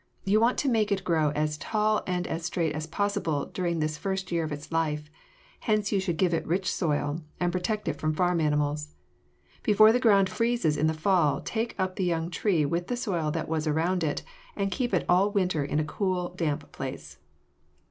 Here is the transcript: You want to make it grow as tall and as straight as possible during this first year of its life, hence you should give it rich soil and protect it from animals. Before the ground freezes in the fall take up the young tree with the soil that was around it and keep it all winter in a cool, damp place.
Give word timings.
You 0.25 0.39
want 0.39 0.57
to 0.57 0.67
make 0.67 0.91
it 0.91 1.03
grow 1.03 1.29
as 1.35 1.59
tall 1.59 2.01
and 2.07 2.25
as 2.25 2.43
straight 2.43 2.73
as 2.73 2.87
possible 2.87 3.45
during 3.45 3.77
this 3.79 3.99
first 3.99 4.31
year 4.31 4.43
of 4.43 4.51
its 4.51 4.71
life, 4.71 5.11
hence 5.59 5.91
you 5.91 5.99
should 5.99 6.17
give 6.17 6.33
it 6.33 6.43
rich 6.47 6.73
soil 6.73 7.21
and 7.39 7.51
protect 7.51 7.87
it 7.87 7.99
from 8.01 8.19
animals. 8.19 8.95
Before 9.61 9.91
the 9.91 9.99
ground 9.99 10.27
freezes 10.27 10.75
in 10.75 10.87
the 10.87 10.95
fall 10.95 11.39
take 11.39 11.75
up 11.77 11.97
the 11.97 12.03
young 12.03 12.31
tree 12.31 12.65
with 12.65 12.87
the 12.87 12.97
soil 12.97 13.29
that 13.29 13.47
was 13.47 13.67
around 13.67 14.03
it 14.03 14.23
and 14.55 14.71
keep 14.71 14.91
it 14.91 15.05
all 15.07 15.29
winter 15.29 15.63
in 15.63 15.79
a 15.79 15.83
cool, 15.85 16.29
damp 16.29 16.71
place. 16.71 17.19